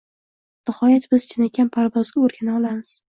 Nihoyat 0.69 1.05
biz 1.11 1.27
chinakam 1.33 1.69
parvozga 1.77 2.25
o‘rgana 2.29 2.57
olamiz!» 2.63 2.95